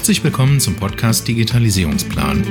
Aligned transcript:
Herzlich 0.00 0.24
willkommen 0.24 0.60
zum 0.60 0.76
Podcast 0.76 1.28
Digitalisierungsplan. 1.28 2.42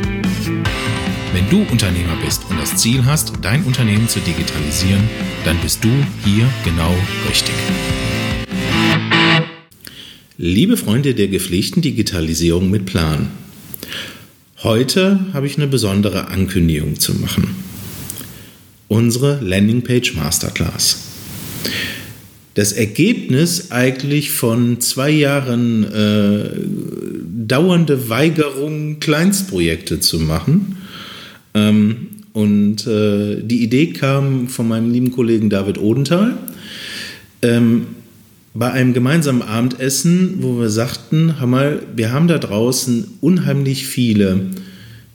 Wenn 1.33 1.50
du 1.50 1.64
Unternehmer 1.72 2.16
bist 2.24 2.43
und 2.48 2.59
das 2.59 2.75
Ziel 2.75 3.06
hast, 3.06 3.33
dein 3.42 3.64
Unternehmen 3.64 4.08
zu 4.08 4.19
digitalisieren, 4.19 5.01
dann 5.45 5.58
bist 5.58 5.83
du 5.83 5.90
hier 6.24 6.48
genau 6.64 6.93
richtig. 7.27 7.56
Liebe 10.38 10.77
Freunde 10.77 11.16
der 11.16 11.27
gepflegten 11.27 11.82
Digitalisierung 11.82 12.70
mit 12.70 12.86
Plan. 12.86 13.32
Heute 14.61 15.20
habe 15.34 15.47
ich 15.47 15.57
eine 15.57 15.66
besondere 15.66 16.27
Ankündigung 16.27 17.00
zu 17.00 17.16
machen. 17.16 17.55
Unsere 18.89 19.39
Landingpage 19.41 20.13
Masterclass 20.13 21.09
das 22.59 22.73
Ergebnis 22.73 23.71
eigentlich 23.71 24.31
von 24.31 24.81
zwei 24.81 25.11
Jahren 25.11 25.86
äh, 25.86 27.19
dauernde 27.50 28.09
Weigerung, 28.09 28.99
Kleinstprojekte 28.99 29.99
zu 29.99 30.20
machen. 30.20 30.77
Ähm, 31.53 32.07
und 32.31 32.88
äh, 32.88 33.41
die 33.41 33.63
Idee 33.63 33.88
kam 33.88 34.48
von 34.48 34.67
meinem 34.67 34.91
lieben 34.91 35.12
Kollegen 35.12 35.49
David 35.49 35.77
Odenthal. 35.77 36.38
Ähm, 37.41 37.88
bei 38.54 38.71
einem 38.71 38.93
gemeinsamen 38.93 39.41
Abendessen, 39.41 40.38
wo 40.41 40.59
wir 40.59 40.70
sagten, 40.70 41.40
hör 41.40 41.48
mal, 41.48 41.84
wir 41.95 42.12
haben 42.12 42.27
da 42.27 42.38
draußen 42.38 43.05
unheimlich 43.21 43.85
viele 43.88 44.48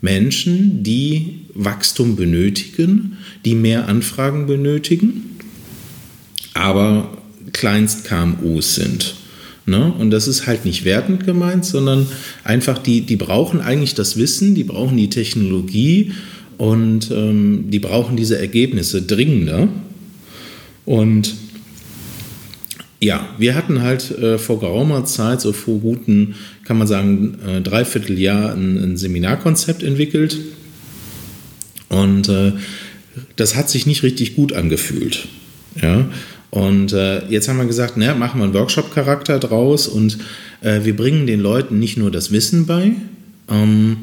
Menschen, 0.01 0.83
die 0.83 1.41
Wachstum 1.55 2.17
benötigen, 2.17 3.17
die 3.45 3.55
mehr 3.55 3.89
Anfragen 3.89 4.47
benötigen, 4.47 5.37
aber 6.53 7.17
Kleinst-KMUs 7.53 8.75
sind. 8.75 9.15
Ne? 9.67 9.93
Und 9.99 10.11
das 10.11 10.29
ist 10.29 10.47
halt 10.47 10.65
nicht 10.65 10.85
wertend 10.85 11.25
gemeint, 11.25 11.65
sondern 11.65 12.07
einfach, 12.43 12.79
die, 12.79 13.01
die 13.01 13.17
brauchen 13.17 13.61
eigentlich 13.61 13.95
das 13.95 14.17
Wissen, 14.17 14.55
die 14.55 14.65
brauchen 14.65 14.97
die 14.97 15.09
Technologie 15.09 16.13
und 16.59 17.11
ähm, 17.11 17.71
die 17.71 17.79
brauchen 17.79 18.17
diese 18.17 18.39
Ergebnisse 18.39 19.03
dringender. 19.03 19.69
Und 20.85 21.35
ja, 23.01 23.29
wir 23.39 23.55
hatten 23.55 23.83
halt 23.83 24.11
äh, 24.11 24.39
vor 24.39 24.61
geraumer 24.61 25.05
Zeit, 25.05 25.41
so 25.41 25.53
vor 25.53 25.79
guten, 25.79 26.35
kann 26.65 26.79
man 26.79 26.87
sagen, 26.87 27.39
äh, 27.47 27.61
Dreivierteljahr 27.61 28.55
ein, 28.55 28.79
ein, 28.79 28.97
Seminarkonzept 28.97 29.83
entwickelt. 29.83 30.39
Und 31.89 32.29
äh, 32.29 32.53
das 33.37 33.57
hat 33.57 33.71
sich 33.71 33.87
nicht 33.87 34.03
richtig 34.03 34.37
gut 34.37 34.53
angefühlt. 34.53 35.29
Ja, 35.81 36.07
und 36.55 36.93
äh, 36.93 37.27
jetzt 37.27 37.49
haben 37.49 37.57
wir 37.57 37.65
gesagt, 37.65 37.97
ne, 37.97 38.15
machen 38.15 38.39
wir 38.39 38.45
einen 38.45 38.55
Workshop-Charakter 38.55 39.41
draus 39.41 39.89
und 39.89 40.19
äh, 40.61 40.85
wir 40.85 40.95
bringen 40.95 41.27
den 41.27 41.41
Leuten 41.41 41.81
nicht 41.81 41.97
nur 41.97 42.13
das 42.13 42.31
Wissen 42.31 42.65
bei, 42.67 42.93
ähm, 43.51 43.97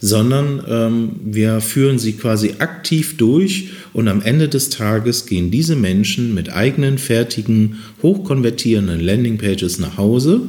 sondern 0.00 0.62
ähm, 0.66 1.10
wir 1.22 1.60
führen 1.60 1.98
sie 1.98 2.14
quasi 2.14 2.54
aktiv 2.60 3.18
durch 3.18 3.72
und 3.92 4.08
am 4.08 4.22
Ende 4.22 4.48
des 4.48 4.70
Tages 4.70 5.26
gehen 5.26 5.50
diese 5.50 5.76
Menschen 5.76 6.34
mit 6.34 6.50
eigenen, 6.50 6.96
fertigen, 6.96 7.76
hochkonvertierenden 8.02 9.00
Landingpages 9.00 9.78
nach 9.78 9.98
Hause, 9.98 10.40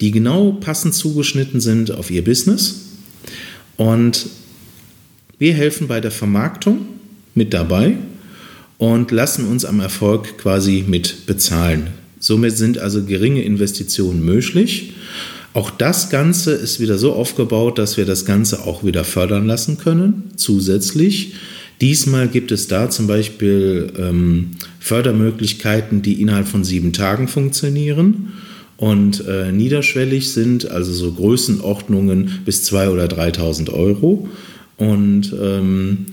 die 0.00 0.12
genau 0.12 0.52
passend 0.52 0.94
zugeschnitten 0.94 1.60
sind 1.60 1.90
auf 1.90 2.10
ihr 2.10 2.24
Business. 2.24 2.86
Und 3.76 4.28
wir 5.36 5.52
helfen 5.52 5.88
bei 5.88 6.00
der 6.00 6.10
Vermarktung 6.10 6.86
mit 7.34 7.52
dabei 7.52 7.96
und 8.78 9.10
lassen 9.10 9.46
uns 9.46 9.64
am 9.64 9.80
Erfolg 9.80 10.38
quasi 10.38 10.84
mit 10.86 11.26
bezahlen. 11.26 11.88
Somit 12.18 12.56
sind 12.56 12.78
also 12.78 13.04
geringe 13.04 13.42
Investitionen 13.42 14.24
möglich. 14.24 14.94
Auch 15.54 15.70
das 15.70 16.10
Ganze 16.10 16.52
ist 16.52 16.80
wieder 16.80 16.98
so 16.98 17.12
aufgebaut, 17.12 17.78
dass 17.78 17.96
wir 17.96 18.04
das 18.04 18.26
Ganze 18.26 18.66
auch 18.66 18.84
wieder 18.84 19.04
fördern 19.04 19.46
lassen 19.46 19.78
können, 19.78 20.24
zusätzlich. 20.36 21.34
Diesmal 21.80 22.28
gibt 22.28 22.52
es 22.52 22.68
da 22.68 22.90
zum 22.90 23.06
Beispiel 23.06 23.92
ähm, 23.98 24.52
Fördermöglichkeiten, 24.80 26.02
die 26.02 26.20
innerhalb 26.20 26.48
von 26.48 26.64
sieben 26.64 26.92
Tagen 26.92 27.28
funktionieren 27.28 28.32
und 28.76 29.26
äh, 29.26 29.52
niederschwellig 29.52 30.30
sind, 30.32 30.70
also 30.70 30.92
so 30.92 31.12
Größenordnungen 31.12 32.40
bis 32.44 32.70
2.000 32.70 32.90
oder 32.90 33.06
3.000 33.06 33.72
Euro. 33.72 34.28
Und 34.76 35.34
ähm, 35.40 36.06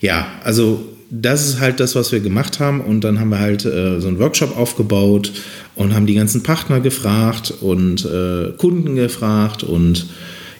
ja, 0.00 0.26
also 0.42 0.95
das 1.10 1.46
ist 1.46 1.60
halt 1.60 1.80
das, 1.80 1.94
was 1.94 2.12
wir 2.12 2.20
gemacht 2.20 2.60
haben. 2.60 2.80
Und 2.80 3.02
dann 3.02 3.20
haben 3.20 3.30
wir 3.30 3.38
halt 3.38 3.64
äh, 3.64 4.00
so 4.00 4.08
einen 4.08 4.18
Workshop 4.18 4.56
aufgebaut 4.56 5.32
und 5.74 5.94
haben 5.94 6.06
die 6.06 6.14
ganzen 6.14 6.42
Partner 6.42 6.80
gefragt 6.80 7.52
und 7.60 8.04
äh, 8.04 8.52
Kunden 8.56 8.96
gefragt. 8.96 9.62
Und 9.62 10.06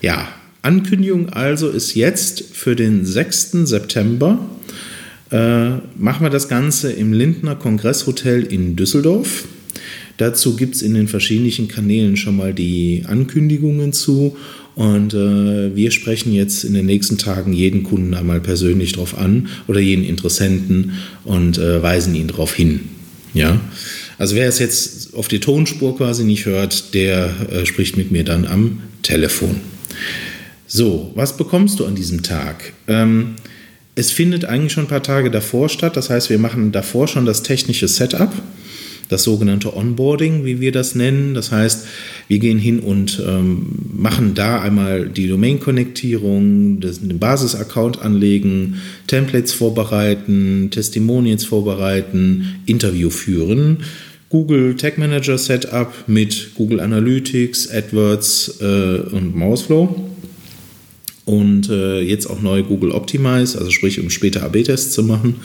ja, 0.03 0.29
Ankündigung 0.63 1.31
also 1.31 1.69
ist 1.69 1.95
jetzt 1.95 2.45
für 2.53 2.77
den 2.77 3.05
6. 3.05 3.53
September. 3.65 4.39
Äh, 5.31 5.71
machen 5.97 6.21
wir 6.23 6.31
das 6.31 6.49
Ganze 6.49 6.93
im 6.93 7.13
Lindner 7.13 7.57
Kongresshotel 7.57 8.45
in 8.45 8.77
Düsseldorf. 8.77 9.45
Dazu 10.19 10.57
gibt 10.57 10.77
es 10.77 10.83
in 10.83 10.95
den 10.95 11.09
verschiedenen 11.09 11.69
Kanälen 11.69 12.17
schon 12.17 12.37
mal 12.37 12.55
die 12.55 13.05
Ankündigungen 13.07 13.93
zu. 13.93 14.37
Und 14.77 15.15
äh, 15.15 15.75
wir 15.75 15.91
sprechen 15.91 16.35
jetzt 16.35 16.63
in 16.63 16.75
den 16.75 16.85
nächsten 16.85 17.17
Tagen 17.17 17.55
jeden 17.55 17.83
Kunden 17.83 18.13
einmal 18.13 18.41
persönlich 18.41 18.93
darauf 18.93 19.17
an 19.17 19.49
oder 19.67 19.81
jeden 19.81 20.05
Interessenten 20.05 20.93
und 21.25 21.57
äh, 21.57 21.83
weisen 21.83 22.15
ihn 22.15 22.29
darauf 22.29 22.55
hin. 22.55 22.81
Ja. 23.33 23.59
Also 24.19 24.37
wer 24.37 24.49
es 24.49 24.59
jetzt 24.59 25.15
auf 25.15 25.29
die 25.29 25.41
Tonspur 25.41 25.97
quasi 25.97 26.25
nicht 26.25 26.45
hört, 26.45 26.93
der 26.93 27.35
äh, 27.51 27.65
spricht 27.65 27.97
mit 27.97 28.13
mir 28.13 28.23
dann 28.23 28.47
am 28.47 28.83
Telefon. 29.03 29.63
So, 30.67 31.11
was 31.15 31.39
bekommst 31.39 31.81
du 31.81 31.87
an 31.87 31.95
diesem 31.95 32.23
Tag? 32.23 32.75
Ähm, 32.87 33.37
es 33.95 34.11
findet 34.11 34.45
eigentlich 34.45 34.73
schon 34.73 34.85
ein 34.85 34.89
paar 34.89 35.03
Tage 35.03 35.31
davor 35.31 35.71
statt. 35.71 35.97
Das 35.97 36.11
heißt, 36.11 36.29
wir 36.29 36.39
machen 36.39 36.71
davor 36.71 37.09
schon 37.09 37.25
das 37.25 37.43
technische 37.43 37.89
Setup 37.89 38.31
das 39.09 39.23
sogenannte 39.23 39.77
Onboarding, 39.77 40.45
wie 40.45 40.61
wir 40.61 40.73
das 40.73 40.95
nennen. 40.95 41.35
Das 41.35 41.53
heißt, 41.53 41.87
wir 42.29 42.39
gehen 42.39 42.59
hin 42.59 42.81
und 42.81 43.23
ähm, 43.27 43.67
machen 43.97 44.35
da 44.35 44.61
einmal 44.61 45.09
die 45.09 45.29
Domain-Konnektierung, 45.29 46.81
den 46.81 47.19
Basis-Account 47.19 48.03
anlegen, 48.03 48.81
Templates 49.07 49.53
vorbereiten, 49.53 50.69
Testimonials 50.71 51.45
vorbereiten, 51.45 52.57
Interview 52.67 53.11
führen. 53.11 53.79
Google 54.29 54.75
Tag 54.77 54.99
Manager 54.99 55.39
Setup 55.39 55.93
mit 56.09 56.55
Google 56.57 56.81
Analytics, 56.81 57.71
AdWords 57.71 58.61
äh, 58.61 58.99
und 59.13 59.37
Mouseflow. 59.37 60.11
Und 61.25 61.69
äh, 61.71 62.01
jetzt 62.01 62.27
auch 62.27 62.41
neu 62.41 62.63
Google 62.63 62.93
Optimize, 62.93 63.59
also 63.59 63.71
sprich, 63.71 64.01
um 64.01 64.11
später 64.11 64.43
AB-Tests 64.45 64.93
zu 64.93 65.03
machen. 65.03 65.37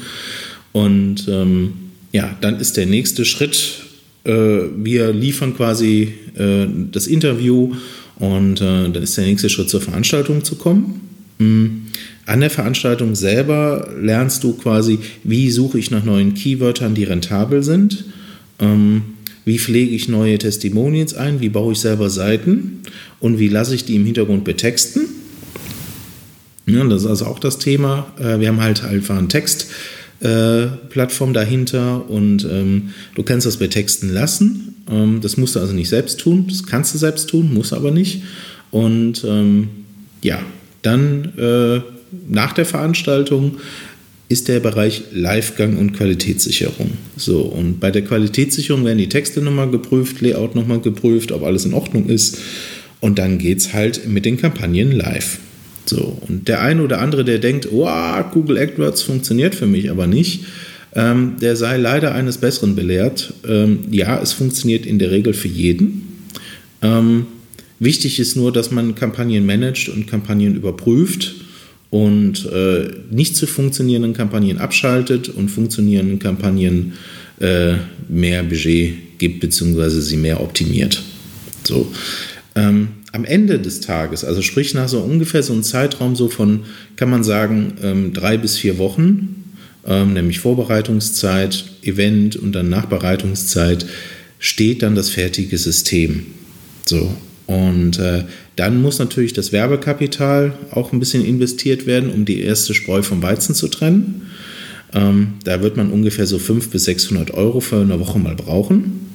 Und 0.74 1.28
ähm, 1.28 1.91
ja, 2.12 2.36
dann 2.42 2.60
ist 2.60 2.78
der 2.78 2.86
nächste 2.86 3.26
Schritt, 3.26 3.84
äh, 4.24 4.32
wir 4.76 5.14
liefern 5.14 5.56
quasi 5.56 6.14
äh, 6.38 6.68
das 6.92 7.08
Interview 7.08 7.74
und 8.20 8.62
äh, 8.62 8.90
dann 8.90 9.04
ist 9.04 9.18
der 9.18 9.26
nächste 9.26 9.50
Schritt 9.50 9.70
zur 9.70 9.82
Veranstaltung 9.82 10.44
zu 10.44 10.56
kommen. 10.56 11.02
Mhm. 11.40 11.82
An 12.26 12.42
der 12.42 12.50
Veranstaltung 12.50 13.16
selber 13.16 13.90
lernst 14.00 14.44
du 14.44 14.54
quasi, 14.54 15.00
wie 15.24 15.50
suche 15.50 15.80
ich 15.80 15.90
nach 15.90 16.04
neuen 16.04 16.34
Keywörtern, 16.34 16.94
die 16.94 17.04
rentabel 17.04 17.64
sind. 17.64 18.06
Ähm, 18.60 19.02
wie 19.44 19.58
pflege 19.58 19.96
ich 19.96 20.08
neue 20.08 20.38
Testimonials 20.38 21.16
ein, 21.16 21.42
wie 21.42 21.50
baue 21.50 21.74
ich 21.74 21.80
selber 21.80 22.10
Seiten 22.10 22.82
und 23.20 23.40
wie 23.40 23.48
lasse 23.48 23.74
ich 23.74 23.86
die 23.86 23.96
im 23.96 24.06
Hintergrund 24.06 24.44
betexten. 24.44 25.08
Ja, 26.68 26.84
das 26.84 27.04
ist 27.04 27.10
also 27.10 27.26
auch 27.26 27.40
das 27.40 27.58
Thema. 27.58 28.14
Äh, 28.20 28.40
wir 28.40 28.50
haben 28.50 28.62
halt 28.62 28.84
einfach 28.84 29.18
einen 29.18 29.30
Text, 29.30 29.68
äh, 30.22 30.68
Plattform 30.90 31.34
dahinter 31.34 32.10
und 32.10 32.46
ähm, 32.46 32.92
du 33.16 33.24
kannst 33.24 33.48
das 33.48 33.58
bei 33.58 33.68
Texten 33.68 34.10
lassen. 34.10 34.76
Ähm, 34.90 35.20
das 35.22 35.38
musst 35.38 35.56
du 35.56 35.60
also 35.60 35.74
nicht 35.74 35.90
selbst 35.90 36.20
tun. 36.20 36.46
Das 36.48 36.66
kannst 36.66 36.94
du 36.94 36.98
selbst 36.98 37.30
tun, 37.30 37.54
muss 37.54 37.74
aber 37.74 37.92
nicht. 37.92 38.24
Und 38.70 39.24
ähm, 39.28 39.70
ja, 40.22 40.40
dann 40.82 41.34
äh, 41.38 41.82
nach 42.30 42.54
der 42.54 42.66
Veranstaltung 42.66 43.58
ist 44.30 44.48
der 44.48 44.60
Bereich 44.60 45.04
Livegang 45.12 45.78
und 45.78 45.94
Qualitätssicherung. 45.94 46.92
So, 47.18 47.42
und 47.42 47.80
bei 47.80 47.92
der 47.92 48.04
Qualitätssicherung 48.04 48.86
werden 48.86 48.98
die 48.98 49.10
Texte 49.10 49.42
nochmal 49.42 49.70
geprüft, 49.70 50.22
Layout 50.22 50.56
nochmal 50.56 50.80
geprüft, 50.80 51.32
ob 51.32 51.44
alles 51.44 51.66
in 51.66 51.74
Ordnung 51.74 52.08
ist. 52.08 52.38
Und 53.02 53.20
dann 53.20 53.40
geht 53.40 53.58
es 53.58 53.74
halt 53.74 54.08
mit 54.08 54.26
den 54.26 54.38
Kampagnen 54.38 54.92
live. 54.92 55.40
So, 55.92 56.18
und 56.30 56.48
der 56.48 56.62
eine 56.62 56.84
oder 56.84 57.02
andere, 57.02 57.26
der 57.26 57.38
denkt, 57.38 57.68
oh, 57.70 57.86
Google 58.32 58.58
AdWords 58.58 59.02
funktioniert 59.02 59.56
für 59.56 59.66
mich 59.66 59.92
aber 59.92 60.08
nicht, 60.08 60.46
ähm, 60.96 61.36
der 61.42 61.58
sei 61.58 61.76
leider 61.76 62.16
eines 62.16 62.38
Besseren 62.38 62.78
belehrt. 62.78 63.34
Ähm, 63.46 63.80
ja, 63.92 64.18
es 64.22 64.32
funktioniert 64.32 64.86
in 64.86 65.00
der 65.00 65.12
Regel 65.12 65.34
für 65.34 65.50
jeden. 65.50 66.30
Ähm, 66.82 67.26
wichtig 67.80 68.22
ist 68.22 68.38
nur, 68.38 68.54
dass 68.54 68.72
man 68.72 68.96
Kampagnen 68.96 69.46
managt 69.46 69.90
und 69.90 70.08
Kampagnen 70.08 70.56
überprüft 70.56 71.36
und 71.90 72.46
äh, 72.46 72.88
nicht 73.10 73.36
zu 73.36 73.46
funktionierenden 73.46 74.14
Kampagnen 74.14 74.60
abschaltet 74.60 75.28
und 75.28 75.50
funktionierenden 75.50 76.20
Kampagnen 76.20 76.94
äh, 77.42 77.74
mehr 78.08 78.44
Budget 78.44 78.94
gibt, 79.18 79.42
beziehungsweise 79.42 80.02
sie 80.02 80.16
mehr 80.16 80.40
optimiert. 80.40 81.04
So. 81.66 81.92
Ähm, 82.56 83.01
am 83.12 83.26
Ende 83.26 83.60
des 83.60 83.82
Tages, 83.82 84.24
also 84.24 84.42
sprich 84.42 84.74
nach 84.74 84.88
so 84.88 85.00
ungefähr 85.00 85.44
so 85.44 85.54
einem 85.54 85.64
Zeitraum 85.64 86.16
so 86.16 86.30
von, 86.30 86.62
kann 86.96 87.10
man 87.10 87.24
sagen, 87.24 87.74
ähm, 87.84 88.14
drei 88.14 88.38
bis 88.38 88.58
vier 88.58 88.78
Wochen, 88.78 89.44
ähm, 89.86 90.14
nämlich 90.14 90.40
Vorbereitungszeit, 90.40 91.66
Event 91.84 92.36
und 92.36 92.54
dann 92.54 92.70
Nachbereitungszeit, 92.70 93.86
steht 94.40 94.82
dann 94.82 94.96
das 94.96 95.10
fertige 95.10 95.58
System. 95.58 96.26
So. 96.86 97.12
Und 97.48 98.00
äh, 98.00 98.24
dann 98.56 98.82
muss 98.82 99.00
natürlich 99.00 99.34
das 99.34 99.52
Werbekapital 99.52 100.54
auch 100.72 100.94
ein 100.94 101.00
bisschen 101.00 101.26
investiert 101.26 101.86
werden, 101.86 102.10
um 102.10 102.24
die 102.24 102.42
erste 102.42 102.74
Spreu 102.74 103.02
vom 103.02 103.22
Weizen 103.22 103.56
zu 103.56 103.68
trennen. 103.68 104.28
Ähm, 104.94 105.34
da 105.44 105.62
wird 105.62 105.76
man 105.76 105.92
ungefähr 105.92 106.28
so 106.28 106.40
500 106.40 106.72
bis 106.72 106.86
600 106.86 107.32
Euro 107.32 107.60
für 107.60 107.82
eine 107.82 108.00
Woche 108.00 108.20
mal 108.20 108.36
brauchen. 108.36 109.11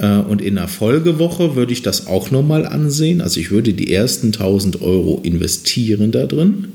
Äh, 0.00 0.16
und 0.16 0.40
in 0.40 0.56
der 0.56 0.68
Folgewoche 0.68 1.54
würde 1.54 1.72
ich 1.72 1.82
das 1.82 2.06
auch 2.06 2.30
nochmal 2.30 2.66
ansehen. 2.66 3.20
Also 3.20 3.38
ich 3.38 3.50
würde 3.50 3.74
die 3.74 3.92
ersten 3.92 4.28
1000 4.28 4.82
Euro 4.82 5.20
investieren 5.22 6.10
da 6.10 6.26
drin, 6.26 6.68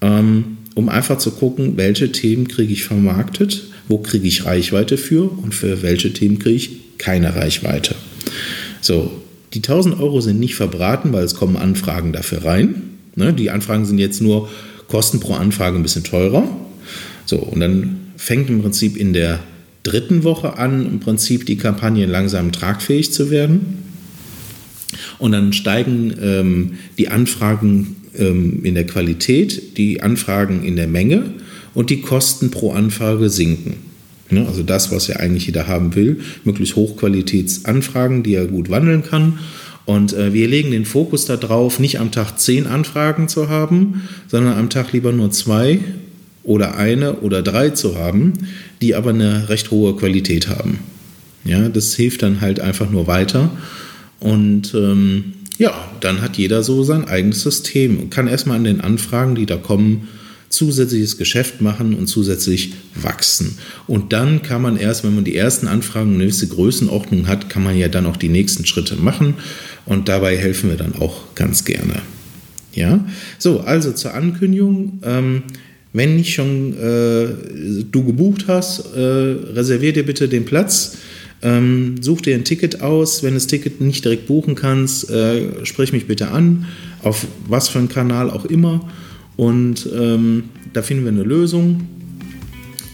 ähm, 0.00 0.58
um 0.74 0.88
einfach 0.88 1.18
zu 1.18 1.32
gucken, 1.32 1.76
welche 1.76 2.12
Themen 2.12 2.46
kriege 2.46 2.72
ich 2.72 2.84
vermarktet, 2.84 3.64
wo 3.88 3.98
kriege 3.98 4.28
ich 4.28 4.44
Reichweite 4.44 4.98
für 4.98 5.24
und 5.24 5.54
für 5.54 5.82
welche 5.82 6.12
Themen 6.12 6.38
kriege 6.38 6.56
ich 6.56 6.70
keine 6.98 7.34
Reichweite. 7.34 7.94
So, 8.80 9.10
die 9.54 9.58
1000 9.58 9.98
Euro 9.98 10.20
sind 10.20 10.38
nicht 10.38 10.54
verbraten, 10.54 11.12
weil 11.12 11.24
es 11.24 11.34
kommen 11.34 11.56
Anfragen 11.56 12.12
dafür 12.12 12.44
rein. 12.44 12.82
Ne, 13.16 13.32
die 13.32 13.50
Anfragen 13.50 13.86
sind 13.86 13.98
jetzt 13.98 14.20
nur 14.20 14.48
Kosten 14.88 15.20
pro 15.20 15.34
Anfrage 15.34 15.76
ein 15.76 15.82
bisschen 15.82 16.04
teurer. 16.04 16.44
So, 17.24 17.36
und 17.38 17.60
dann 17.60 18.12
fängt 18.16 18.50
im 18.50 18.62
Prinzip 18.62 18.96
in 18.96 19.12
der 19.12 19.40
dritten 19.88 20.24
Woche 20.24 20.58
an, 20.58 20.86
im 20.86 21.00
Prinzip 21.00 21.46
die 21.46 21.56
Kampagne 21.56 22.06
langsam 22.06 22.52
tragfähig 22.52 23.12
zu 23.12 23.30
werden. 23.30 23.84
Und 25.18 25.32
dann 25.32 25.52
steigen 25.52 26.14
ähm, 26.20 26.72
die 26.98 27.08
Anfragen 27.08 27.96
ähm, 28.16 28.64
in 28.64 28.74
der 28.74 28.86
Qualität, 28.86 29.76
die 29.78 30.02
Anfragen 30.02 30.64
in 30.64 30.76
der 30.76 30.86
Menge 30.86 31.34
und 31.74 31.90
die 31.90 32.00
Kosten 32.00 32.50
pro 32.50 32.72
Anfrage 32.72 33.28
sinken. 33.30 33.74
Ne? 34.30 34.46
Also 34.46 34.62
das, 34.62 34.92
was 34.92 35.06
ja 35.08 35.16
eigentlich 35.16 35.46
jeder 35.46 35.66
haben 35.66 35.94
will, 35.94 36.20
möglichst 36.44 36.76
Hochqualitätsanfragen, 36.76 38.22
die 38.22 38.34
er 38.34 38.46
gut 38.46 38.70
wandeln 38.70 39.02
kann. 39.02 39.38
Und 39.84 40.12
äh, 40.12 40.34
wir 40.34 40.48
legen 40.48 40.70
den 40.70 40.84
Fokus 40.84 41.24
darauf, 41.24 41.80
nicht 41.80 41.98
am 41.98 42.10
Tag 42.10 42.38
zehn 42.38 42.66
Anfragen 42.66 43.28
zu 43.28 43.48
haben, 43.48 44.02
sondern 44.26 44.58
am 44.58 44.68
Tag 44.68 44.92
lieber 44.92 45.12
nur 45.12 45.30
zwei 45.30 45.80
oder 46.48 46.76
eine 46.76 47.16
oder 47.16 47.42
drei 47.42 47.70
zu 47.70 47.96
haben, 47.98 48.32
die 48.80 48.94
aber 48.94 49.10
eine 49.10 49.50
recht 49.50 49.70
hohe 49.70 49.94
Qualität 49.94 50.48
haben. 50.48 50.78
Ja, 51.44 51.68
das 51.68 51.94
hilft 51.94 52.22
dann 52.22 52.40
halt 52.40 52.58
einfach 52.58 52.90
nur 52.90 53.06
weiter. 53.06 53.50
Und 54.18 54.74
ähm, 54.74 55.34
ja, 55.58 55.74
dann 56.00 56.22
hat 56.22 56.38
jeder 56.38 56.62
so 56.62 56.82
sein 56.84 57.04
eigenes 57.04 57.42
System 57.42 57.98
und 57.98 58.10
kann 58.10 58.28
erstmal 58.28 58.56
an 58.56 58.64
den 58.64 58.80
Anfragen, 58.80 59.34
die 59.34 59.44
da 59.44 59.56
kommen, 59.56 60.08
zusätzliches 60.48 61.18
Geschäft 61.18 61.60
machen 61.60 61.94
und 61.94 62.06
zusätzlich 62.06 62.72
wachsen. 62.94 63.58
Und 63.86 64.14
dann 64.14 64.40
kann 64.40 64.62
man 64.62 64.78
erst, 64.78 65.04
wenn 65.04 65.14
man 65.14 65.24
die 65.24 65.36
ersten 65.36 65.68
Anfragen 65.68 66.14
eine 66.14 66.24
gewisse 66.24 66.48
Größenordnung 66.48 67.28
hat, 67.28 67.50
kann 67.50 67.62
man 67.62 67.76
ja 67.76 67.88
dann 67.88 68.06
auch 68.06 68.16
die 68.16 68.30
nächsten 68.30 68.64
Schritte 68.64 68.96
machen. 68.96 69.34
Und 69.84 70.08
dabei 70.08 70.38
helfen 70.38 70.70
wir 70.70 70.78
dann 70.78 70.94
auch 70.94 71.34
ganz 71.34 71.66
gerne. 71.66 72.00
Ja, 72.72 73.04
so, 73.38 73.60
also 73.60 73.92
zur 73.92 74.14
Ankündigung. 74.14 75.00
Ähm, 75.04 75.42
wenn 75.92 76.16
nicht 76.16 76.34
schon 76.34 76.74
äh, 76.74 77.28
du 77.90 78.04
gebucht 78.04 78.44
hast, 78.48 78.94
äh, 78.94 79.00
reservier 79.00 79.92
dir 79.92 80.04
bitte 80.04 80.28
den 80.28 80.44
Platz. 80.44 80.98
Ähm, 81.40 81.96
such 82.00 82.22
dir 82.22 82.34
ein 82.34 82.44
Ticket 82.44 82.82
aus. 82.82 83.22
Wenn 83.22 83.30
du 83.30 83.36
das 83.36 83.46
Ticket 83.46 83.80
nicht 83.80 84.04
direkt 84.04 84.26
buchen 84.26 84.54
kannst, 84.54 85.10
äh, 85.10 85.64
sprich 85.64 85.92
mich 85.92 86.06
bitte 86.06 86.28
an, 86.28 86.66
auf 87.02 87.26
was 87.46 87.68
für 87.68 87.78
einen 87.78 87.88
Kanal 87.88 88.30
auch 88.30 88.44
immer. 88.44 88.88
Und 89.36 89.88
ähm, 89.96 90.44
da 90.72 90.82
finden 90.82 91.04
wir 91.04 91.12
eine 91.12 91.22
Lösung. 91.22 91.86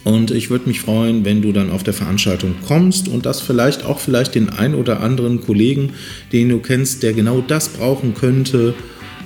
Und 0.04 0.30
ich 0.30 0.50
würde 0.50 0.68
mich 0.68 0.82
freuen, 0.82 1.24
wenn 1.24 1.40
du 1.40 1.52
dann 1.52 1.70
auf 1.70 1.82
der 1.82 1.94
Veranstaltung 1.94 2.54
kommst 2.68 3.08
und 3.08 3.24
das 3.24 3.40
vielleicht 3.40 3.86
auch 3.86 3.98
vielleicht 3.98 4.34
den 4.34 4.50
ein 4.50 4.74
oder 4.74 5.00
anderen 5.00 5.40
Kollegen, 5.40 5.94
den 6.30 6.50
du 6.50 6.58
kennst, 6.58 7.02
der 7.02 7.14
genau 7.14 7.40
das 7.40 7.70
brauchen 7.70 8.12
könnte, 8.12 8.74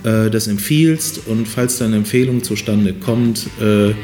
äh, 0.05 0.31
das 0.31 0.47
empfiehlst. 0.47 1.27
Und 1.27 1.47
falls 1.47 1.79
deine 1.79 1.97
Empfehlung 1.97 2.43
zustande 2.43 2.93
kommt, 2.93 3.47
äh, 3.61 3.95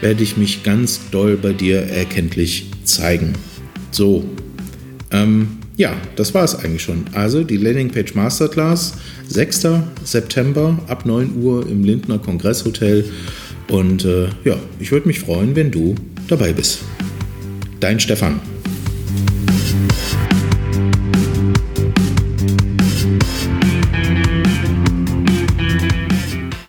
werde 0.00 0.22
ich 0.22 0.36
mich 0.36 0.62
ganz 0.62 1.00
doll 1.10 1.36
bei 1.36 1.52
dir 1.52 1.82
erkenntlich 1.82 2.66
zeigen. 2.84 3.34
So, 3.90 4.24
ähm, 5.10 5.58
ja, 5.76 5.94
das 6.16 6.34
war 6.34 6.44
es 6.44 6.54
eigentlich 6.54 6.82
schon. 6.82 7.04
Also 7.12 7.44
die 7.44 7.56
Landingpage 7.56 8.14
Masterclass, 8.14 8.94
6. 9.28 9.66
September 10.04 10.78
ab 10.88 11.06
9 11.06 11.42
Uhr 11.42 11.66
im 11.68 11.84
Lindner 11.84 12.18
Kongresshotel. 12.18 13.04
Und 13.68 14.04
äh, 14.04 14.28
ja, 14.44 14.56
ich 14.80 14.92
würde 14.92 15.06
mich 15.08 15.20
freuen, 15.20 15.56
wenn 15.56 15.70
du 15.70 15.94
dabei 16.28 16.52
bist. 16.52 16.80
Dein 17.80 18.00
Stefan. 18.00 18.51